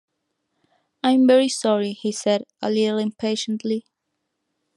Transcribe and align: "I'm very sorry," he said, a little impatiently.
"I'm 1.03 1.27
very 1.27 1.47
sorry," 1.47 1.91
he 1.93 2.11
said, 2.11 2.45
a 2.59 2.71
little 2.71 2.97
impatiently. 2.97 3.85